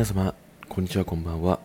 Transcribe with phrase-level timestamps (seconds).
[0.00, 0.34] 皆様、
[0.70, 1.60] こんにちは、こんばんは。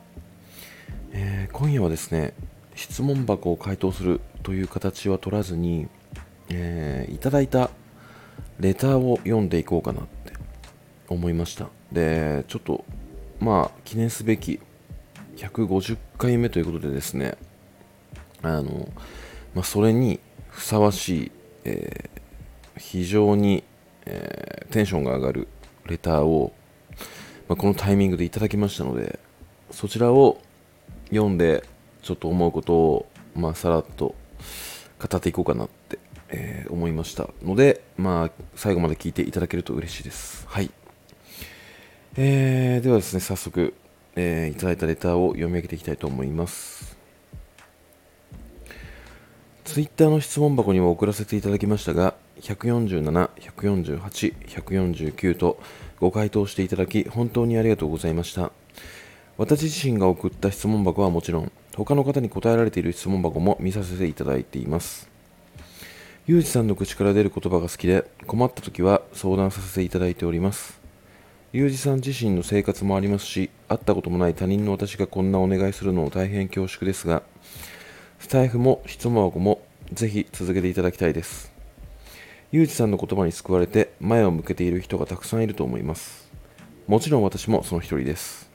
[1.13, 2.33] えー今夜はですね、
[2.75, 5.87] 質問箱を回答するという形は取らずに、
[6.49, 7.69] えーいただいた
[8.59, 10.33] レターを読んでいこうかなって
[11.07, 11.69] 思いました。
[11.93, 12.83] で、ちょっと、
[13.39, 14.59] まあ、記念すべき
[15.37, 17.37] 150回目ということでですね、
[18.41, 18.89] あの、
[19.53, 21.31] まあ、それにふさわしい、
[21.63, 23.63] えー非常に、
[24.05, 25.47] えテンションが上がる
[25.85, 26.51] レターを、
[27.47, 29.19] まあ、このタイミングでいただきましたので、
[29.71, 30.41] そちらを
[31.09, 31.63] 読んで、
[32.01, 33.05] ちょっと思うことを、
[33.35, 34.15] まあ、さらっと
[34.99, 40.45] 語っていこうかなって、えー思いましたので、まあ、最後まで聞いていただけると嬉しいです。
[40.47, 40.71] はい。
[42.17, 43.73] えーではですね、早速、
[44.15, 46.97] えーいただいたレターを読み上げていきたいと思います。
[49.65, 55.59] ツイッターの質問箱にも送らせていただきましたが、147、148、149と
[55.99, 58.51] ご回答していただき、本当にありがとうございました。
[59.37, 65.09] 私自身が送った質問箱はもちろん、他の方に答えられている質問箱も見させていただいています。
[66.27, 70.79] ゆうじさんの口から出る言葉が好きで、困った時は相談させていただいております。
[71.53, 77.23] ゆうじさん自身の生活もありますし、会ったこともない他人の私がこんなお願いするのを大変恐縮ですが、
[78.19, 79.61] スタイフも質問箱も
[79.93, 81.54] ぜひ続けていただきたいです。
[82.55, 86.31] ゆうじさんの言葉に救われて前を向けている人がたくさんいると思います。
[86.87, 88.49] もちろん私もその一人です。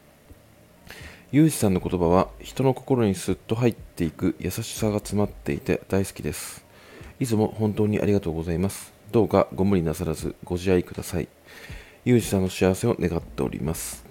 [1.32, 6.64] ゆうじさんの言葉は人の心にスッと入っていく優しさが詰まっていて大好きです。
[7.18, 8.94] いつも本当にありがとうございます。
[9.12, 11.28] どうかご無理なさらずご自愛ください。
[12.06, 14.06] ゆうじさんの幸せを願っております。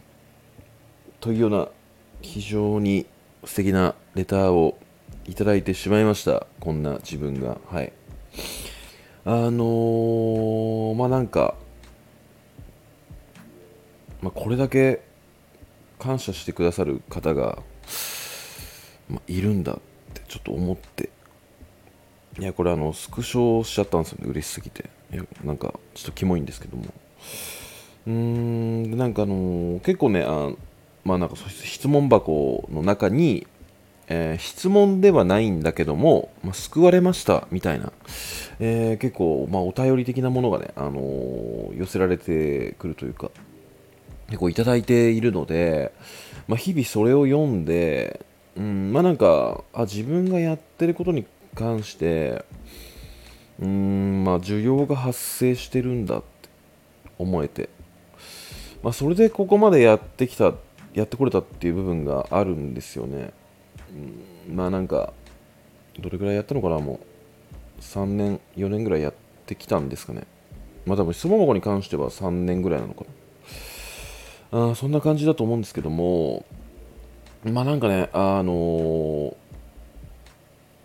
[1.20, 1.68] というような
[2.22, 3.08] 非常に
[3.44, 4.78] 素敵なレターを
[5.26, 6.46] いただいてしまいました。
[6.60, 7.58] こんな自分が。
[7.72, 7.92] はい。
[9.26, 11.56] あのー、まあなんか、
[14.22, 15.02] まあ、これだけ
[15.98, 17.60] 感謝してくださる方が、
[19.10, 19.80] まあ、いるんだっ
[20.14, 21.10] てちょっと思って、
[22.40, 24.90] いや、これあの、スクショしちゃったんですよね、嬉しすぎて。
[25.12, 26.86] いや、なんか、ちょっとキモいんですけども。
[28.08, 30.52] うーん、でなんかあのー結構ね、あ
[31.04, 33.46] まあなんか質問箱の中に、
[34.10, 37.94] えー質問ではないんだけども、まあ、救われましたみたいな、
[38.60, 43.32] えー結構、まあ、お便り的なものがね、あのー寄せられてくるというか、
[44.28, 45.94] 結構いただいているので、
[46.48, 48.26] まあ、日々それを読んで、
[48.58, 51.26] うん、まあなんか、あ、自分がやってることに
[51.56, 52.44] 関して、
[53.62, 56.50] うん、まあ需要が発生してるんだって
[57.18, 57.70] 思えて、
[58.82, 60.54] まあそれでここまでやってきた、
[60.94, 63.32] やってこれたっていう部分があるんですよね。
[64.52, 65.14] まあなんか、
[66.00, 67.00] どれぐらいやったのかな、も
[67.80, 67.82] う。
[67.82, 69.14] 3年、4年ぐらいやっ
[69.46, 70.24] てきたんですかね。
[70.86, 73.06] まあ多分質問箱に関しては3年ぐらいなのか
[74.52, 74.72] な。
[74.72, 76.46] あそんな感じだと思うんですけども、
[77.44, 79.34] まあなんかね、あのー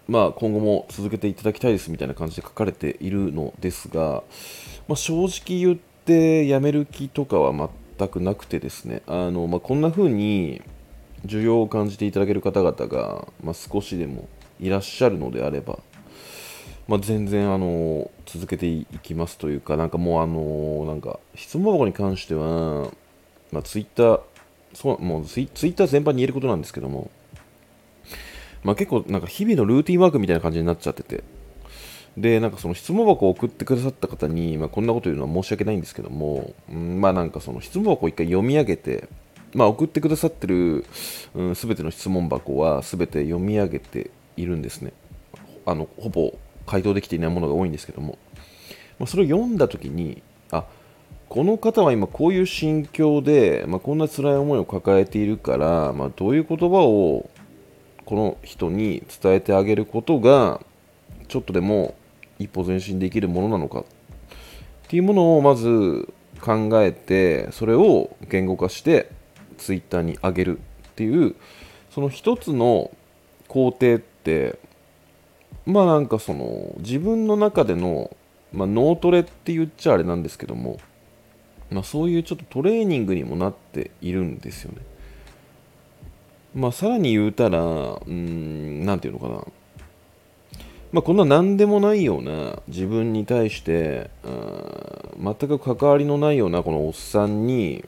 [0.06, 4.22] まあ今後も続けていただきたいですみたいな感じで書かれているのですが、
[4.86, 10.62] まあ、正直言ってやめる気とかは全くなくてですね、あのまあ、こんな風に
[11.26, 14.28] 需要を感じていただける方々が、まあ、少しでも
[14.60, 15.78] いらっしゃるのであれば、
[16.86, 22.90] まあ、全然あの続けていきますというか、なんかもうあのなんか質問箱に関しては、
[23.52, 24.20] まあ、ツイッター、
[24.74, 27.10] そうもうツイツイッター全般に言えることなんですけども、
[28.62, 31.24] まあ、結構なんか日々のルーティンワークみたいな感じになっちゃってて、
[32.16, 39.08] で、なんかその質問箱を送ってくださった方に、まあ、こんなこと言うのは申し訳ないんですけども、うんまあなんかその質問箱を一回読み上げて、
[39.54, 44.92] まあ送ってくださってるすべ、うん、全ての質問箱は全て読み上げているんですね。
[45.66, 48.18] あの、ほぼ回答できていないものが多いんですけども、
[48.98, 50.64] まあ、それを読んだときに、あ、
[51.28, 57.28] この方は今こういう心境で、まあ、こんな辛い思いを抱えているから、まあ、どういう言葉を
[58.04, 60.60] この人に伝えてあげることが
[61.28, 61.94] ちょっとでも
[62.38, 63.84] 一歩前進できるものなのかっ
[64.88, 69.10] ていうものをまず考えてそれを言語化して
[69.54, 70.62] ツイッターに上げるっ
[70.94, 71.34] ていう
[71.90, 72.90] その一つの
[73.48, 74.58] 工程って
[75.66, 78.14] まあなんかその自分の中での、
[78.52, 80.78] まあ、脳トレって言っちゃあれなんですけども、
[81.70, 84.78] まあ、そういうちょっとトレーニングにもなっているんですよね。
[86.54, 89.44] まあ、さらに言うたら、うん、なんていうのかな。
[90.92, 94.10] まあ、こんな何でもないような自分に対して、
[95.18, 97.84] 全く関わりのないようなこのおっさんに、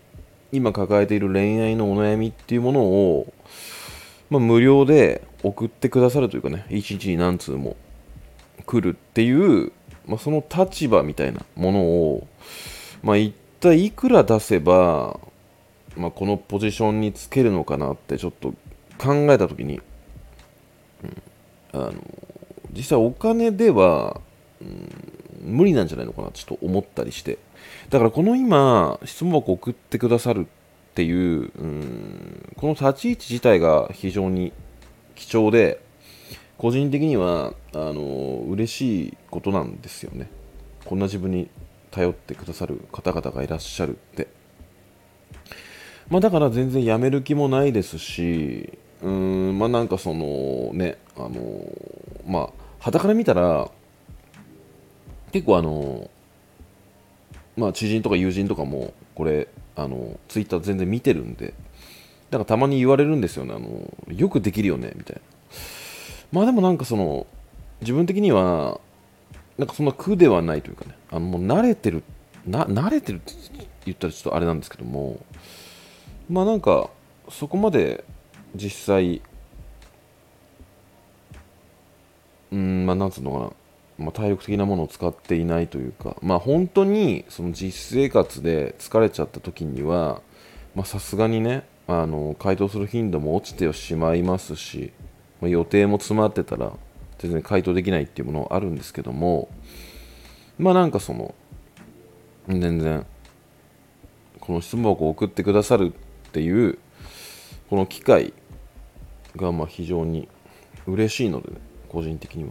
[0.56, 3.32] 今抱えている恋愛のお悩みっていうものを、
[4.30, 7.76] まあ、無料で送ってくださるというかね、一日に何通も
[8.64, 9.72] 来るっていう、
[10.06, 12.26] まあ、その立場みたいなものを、
[13.02, 15.20] まあ、一体いくら出せば、
[15.96, 18.54] まあ、このポジションにつけるのかなってちょっと
[18.98, 19.80] 考えた時に、
[21.72, 21.94] うん、あの
[22.72, 24.20] 実際お金では、
[24.60, 24.90] うん、
[25.42, 27.38] 無理なんじゃないのかなちょっと思ったりして。
[27.90, 30.44] だからこの今質問箱送ってくださるっ
[30.94, 34.52] ていう、うん、この立ち位置自体が非常に
[35.14, 35.80] 貴重で
[36.58, 40.28] 個人的にはあの嬉しいことなんですよね。
[40.84, 41.48] こんな自分に
[41.90, 44.28] 頼ってくださる方々がいらっしゃるって。
[46.08, 51.66] まあだから全然やめる気もないですしうーんまあなんかそのねあの
[52.26, 52.48] まあ
[52.78, 53.70] 肌から見たら
[55.36, 56.10] 結構あの
[57.58, 61.52] まあ知人とか友人とかもこれあのツイッター全然見てるんで
[62.30, 63.52] だからたまに言われるんですよね。
[63.54, 65.22] あのよくできるよねみたいな。
[66.32, 67.26] まあでもなんかその
[67.82, 68.80] 自分的には
[69.58, 70.96] なんかそんな苦ではないというかね。
[71.10, 72.02] あのもう慣れてる
[72.46, 73.34] な慣れてるって
[73.84, 75.20] 言ったらちょっとあれなんですけども
[76.30, 76.88] まあなんか
[77.28, 78.04] そこまで
[78.54, 79.20] 実際
[82.50, 83.50] うんまあなんつうのかな。
[83.98, 90.20] まあ、体力的なものを使っていないというか、まあ、本当にその実生活で疲れちゃった時には
[90.84, 94.92] さすがにねあの回答する頻度も落ちてしまいますし、
[95.40, 96.72] まあ、予定も詰まってたら
[97.18, 99.48] 全然回答できないっていうものはあるんですけども
[100.58, 101.34] まあなんかその
[102.48, 103.06] 全然
[104.40, 105.94] この質問を送ってくださる
[106.28, 106.78] っていう
[107.70, 108.34] この機会
[109.34, 110.28] がまあ非常に
[110.86, 111.56] 嬉しいので、ね、
[111.88, 112.50] 個人的には。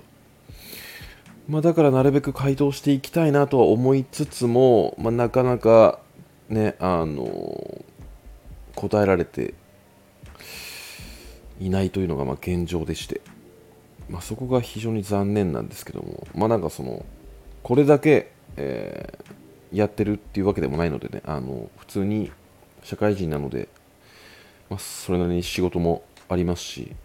[1.47, 5.99] まあ、だからなるべく回答していきたいなとは思いつつも、まあ、なかなか
[6.49, 7.83] ね、あの
[8.75, 9.53] 答えられて
[11.59, 13.21] いないというのがま現状でして、
[14.09, 17.05] まあ、そこが非常に残念なんですけども、まあ、なんかその
[17.63, 21.21] これだけ、えー、やってるっていうわけでもないのでね。
[21.25, 22.31] あの普通に
[22.83, 23.67] 社会人なので、
[24.69, 26.95] まあ、それなりに仕事もありますし、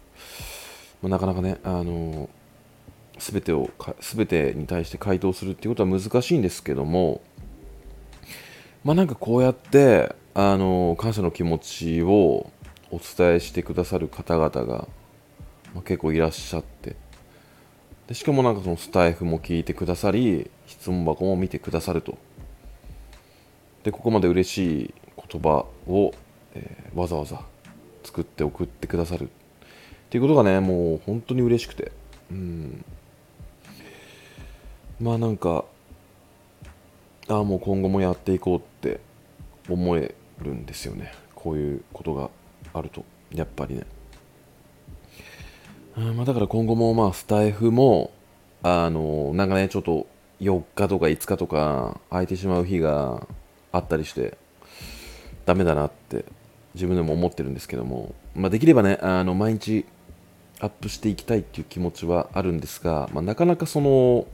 [1.01, 2.29] まあ、なかなかねあの
[3.21, 3.69] 全てを
[3.99, 7.21] 全てに対して回答するっていうことは難しいんですけども
[8.83, 12.49] まあなんかこうやってあの感謝の気持ちを
[12.89, 14.87] お伝えしてくださる方々が、
[15.75, 16.95] ま、結構いらっしゃって。
[18.07, 22.17] でしかもなんかそのスタイフも聞いてくださり質問箱も見てくださると。
[23.83, 24.93] でここまで嬉しい
[25.29, 26.13] 言葉を、
[26.53, 27.41] えー、わざわざ
[28.03, 29.27] 作って送ってくださるっ
[30.09, 31.91] ていうことがねもう本当に嬉しくて。
[32.31, 32.80] うん。
[35.01, 35.65] まあなんか
[37.27, 38.99] ああもう今後もやっていこうって
[39.67, 41.11] 思えるんですよね。
[41.33, 42.29] こういうことが
[42.73, 43.03] あると
[43.33, 43.85] やっぱりね。
[45.95, 48.11] あまあだから今後もまあスタイフも
[48.61, 50.05] あのなんかねちょっと
[50.39, 53.27] 4日とか5日とか空いてしまう日が
[53.71, 54.37] あったりして
[55.45, 56.25] ダメだなって
[56.75, 59.85] 自分でも思ってるんですけども、まあ、できればねあの毎日
[60.59, 64.27] アップしていきたいっていう気持ちはあるんですが、まあ、なかなかその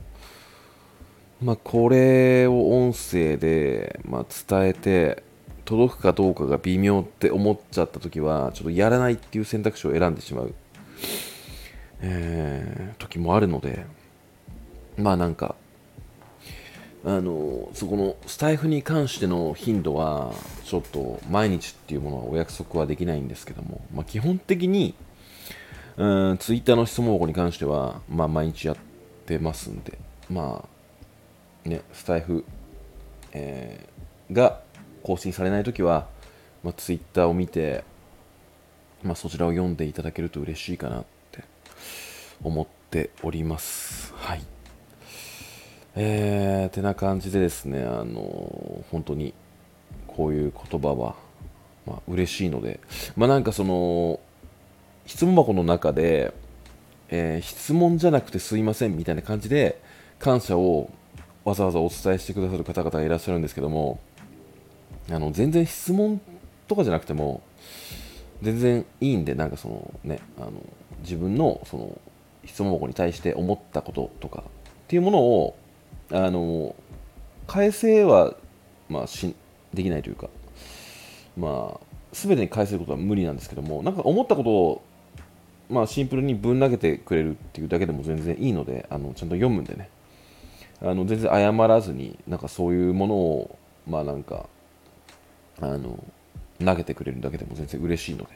[1.40, 5.22] まあ、これを音声で、まあ、伝えて
[5.64, 10.54] 届くかどうかが微妙って思っちゃった時はちょっとやらないっていう選択肢を選んでしまう、
[12.00, 13.86] えー、時もあるので
[14.96, 15.54] まあなんか
[17.04, 20.32] あのそこのスタイフに関しての頻度は
[20.64, 24.94] ちょっと毎日っていうものはお約束はできないんですけども、まあ、基本的に
[25.96, 28.76] うんツイッターの質問箱に関しては、まあ、毎日やっ
[29.26, 29.98] てますんで
[30.28, 30.77] まあ
[31.68, 32.44] ね、スタイフ、
[33.32, 34.60] えー、が
[35.02, 36.06] 更新されないときは、
[36.62, 37.84] まあ、ツイッターを見て、
[39.02, 41.44] まあ、そちらを読んでいただけると嬉しいかなって
[42.42, 44.12] 思っております。
[44.16, 44.42] はい。
[45.94, 49.34] えー、てな感じでですね、あの本当に
[50.06, 51.16] こういう言葉は、
[51.86, 52.80] まあ、嬉しいので、
[53.16, 54.20] まあ、なんかその、
[55.06, 56.34] 質問箱の中で、
[57.08, 59.80] えー、質問じゃなくてすいませんみたいな感じで
[60.18, 60.90] 感謝を
[61.48, 63.98] わざわざお伝えしてくださる方々がいらっしゃるんですけども
[65.10, 66.20] あの全然質問
[66.66, 67.42] とかじゃなくても
[68.42, 70.52] 全然いいんでなんかそのねあの
[71.00, 71.98] 自分のその
[72.44, 74.50] 質問箱に対して思ったこととかっ
[74.88, 75.56] ていうものを
[76.10, 76.74] あの
[77.46, 78.34] 返せは、
[78.88, 79.34] まあ、し
[79.72, 80.28] できないというか
[81.36, 81.80] まあ
[82.12, 84.82] 全てに返せることは無理なんですけどもなんか思ったことを
[85.70, 89.90] まあ、シンプルにぶん投げてくれるっていうだけでも全然いいのであのちゃんと読むんでね。
[90.80, 94.48] あの全然謝らずになんかそういうものをまあなんか
[95.60, 95.98] あの
[96.64, 98.30] 投げてくれるだけでも全然嬉しいので、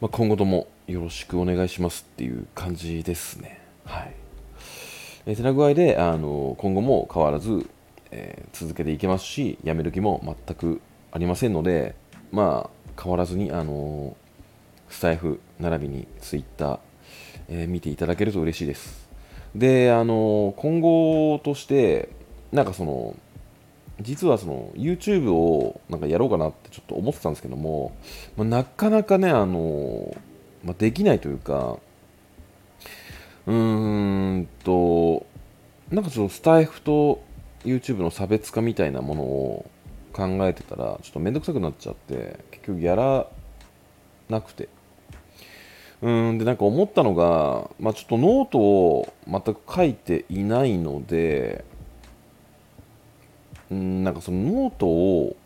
[0.00, 3.60] まあ、今後ともよろしくお願いしますっていう感じですね。
[3.84, 4.14] はい。
[5.26, 7.68] え、てな具合であの今後も変わらず、
[8.10, 10.80] えー、続けていけますし、やめる気も全く
[11.12, 11.94] ありませんので、
[12.32, 14.16] まあ変わらずにあの
[14.88, 16.78] スタイフ並びにツイッター、
[17.48, 19.09] えー、見ていただけると嬉しいです
[19.54, 22.08] であの今後として
[22.52, 23.16] なんかその
[24.00, 27.94] 実はその YouTube をなんかやろうかなってちょっと思ってたんですけども、
[28.36, 30.16] まあ、なかなかねあの、
[30.64, 31.78] まあ、できないというか
[33.46, 35.26] うーんと
[35.90, 37.22] なんかそのスタエフと
[37.64, 39.70] YouTube の差別化みたいなものを
[40.12, 43.26] 考えてたらちょっと面倒くさくなっちゃって結局やら
[44.28, 44.68] なくて。
[46.02, 51.64] うんでなんか思ったのが、まあ、ちょっとノートを全く書いていないので
[53.70, 55.36] うんなんかそのノートを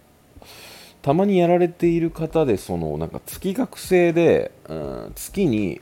[1.03, 5.81] たまにやられている方でそのなんか月額制で、うん、月に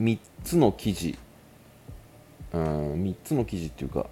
[0.00, 1.18] 3つの記事、
[2.52, 4.06] うん、3つの記事っていうか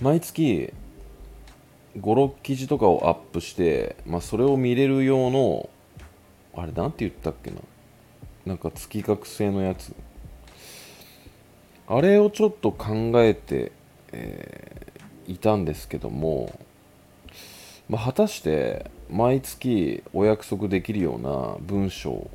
[0.00, 0.72] 毎月
[1.98, 5.68] 56記事とかをアップして、まあ、それを見れる用の
[6.56, 7.56] あれなんて言ったっけな？
[8.46, 9.94] なんか月額制のやつ。
[11.86, 13.72] あれをちょっと考えて、
[14.12, 16.58] えー、いたんですけども、
[17.88, 22.30] まあ、果たして毎月お約束できるような文章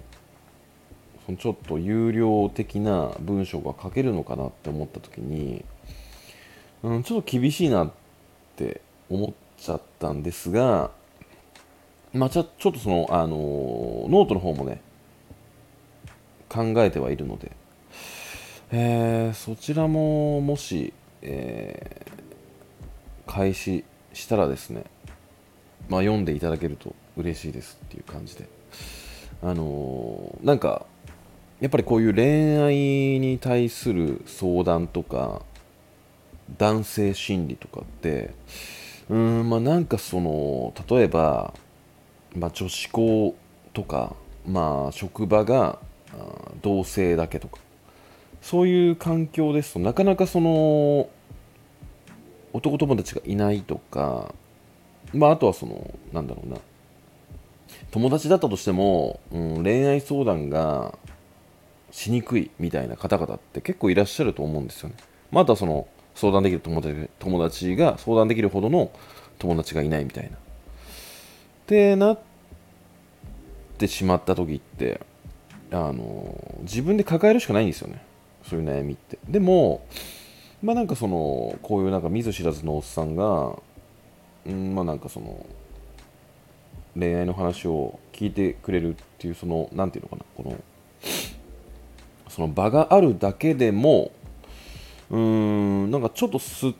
[1.26, 5.66] そのちょっと有料的な文章が書けるのかなって思った時に、
[6.84, 7.92] うん、ちょっと厳しいなっ
[8.56, 10.92] て思っちゃったんですが、
[12.14, 13.38] まあ、ちょっとその、あの
[14.10, 14.82] ノートの方もね、
[16.48, 17.52] 考えてはいるので、
[18.72, 24.86] えー、そちらももし、えー、開始したらですね、
[25.88, 28.48] まあ、読んでいただけると嬉しいですっていう感じで、
[29.44, 30.86] あのー、なんか、
[31.60, 35.44] やっぱりこういう恋愛に対する相談とか、
[36.58, 38.34] 男性心理とかって、
[39.10, 41.54] うんまあなんかその例えば、
[42.36, 43.36] まあ、女子校
[43.74, 44.16] とか、
[44.48, 45.80] まあ、職場が
[46.62, 47.60] 同性だけとか
[48.42, 51.10] そういう環境ですとなかなかその
[52.54, 54.34] 男友達がいないとか、
[55.14, 56.58] まあ、あとはそのなんだろうな
[57.92, 60.98] 友達だったとしても、うん、恋愛相談が
[61.92, 64.96] しにくいみたいな方々って結構いらっしゃると思うんですよね。
[65.32, 68.92] またその相談できる友達友達が相談できるほどの
[69.40, 70.38] 友達がいないみたいな。
[71.70, 72.20] ってなっ
[73.78, 75.00] てしまった時って
[75.72, 78.02] あの自分で抱えるしかないんですよね。
[78.42, 79.20] そういう悩みって。
[79.28, 79.86] でも
[80.64, 83.56] まあなんかそのこういうなんか見ず知らずのおっさんが
[84.48, 85.46] うんまあなんかその
[86.98, 90.44] 恋愛の話を聞いてくれるっていうその何て言うのかな。
[90.44, 90.60] この
[92.30, 94.12] その場があるだけでも
[95.12, 96.74] うーんなんかちょっとすっ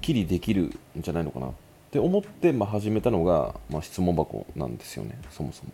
[0.00, 1.46] きりできるんじゃないのかな。
[1.46, 1.52] っ
[1.92, 5.72] って思って、まあ、始めたのが、まあ、質問箱なんですよねそもそも、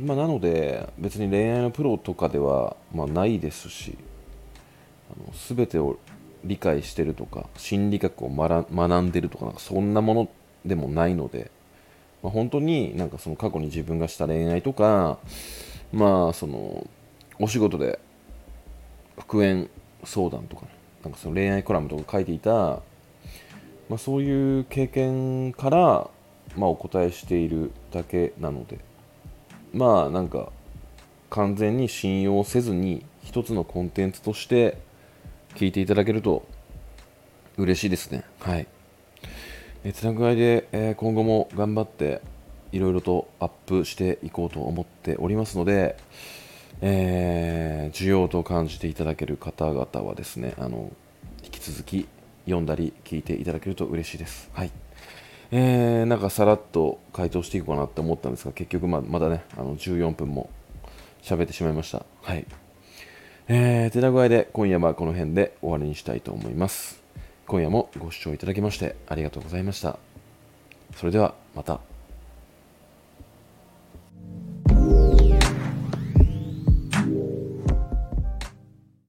[0.00, 3.98] まあ、なので別に恋愛のプロとかでは、まあ、ないですし
[5.10, 5.98] あの全てを
[6.42, 10.30] 理解してるとか心理学を学んでるとかなんかそんなもの
[10.64, 11.50] でもないので、
[12.22, 15.18] まあ、本当になんかその過去に自分がした恋愛とか
[15.92, 16.86] まあその
[17.38, 17.98] お仕事で
[19.18, 19.68] 復縁
[20.04, 20.64] 相談とか、
[21.02, 22.80] なんかその恋愛コラムとか書いていた、
[23.88, 26.10] まあ、そういう経験から、
[26.56, 28.78] まあ、お答えしているだけなので。
[29.76, 30.50] まあなんか
[31.28, 34.78] 完全に信用せずに一つのコンテンツとして
[35.54, 36.46] 聞いていただけると
[37.58, 38.24] 嬉しいですね。
[38.40, 38.66] はい。
[39.84, 42.22] えつなぐ合いで、えー、今後も頑張って
[42.72, 45.96] いろいろとアップしていこうと思っておりますので、
[46.80, 50.90] えー、需要と感じていただける方々はですねあの
[51.44, 52.08] 引き続き
[52.46, 54.50] 読んだり聞いていただけると嬉しいです。
[54.54, 54.70] はい
[55.52, 60.50] えー、なんかさらっと回答していこうかなって思ったんですが結局ままだねあの14分も
[61.22, 62.04] 喋ってしまいました。
[62.22, 62.46] はい
[63.48, 67.02] えー、てな具合で今夜はこの辺で終わりにしたいと思います。
[67.46, 69.98] 今夜もご視聴いただきましてありがとうございました。
[70.96, 71.85] それではまた。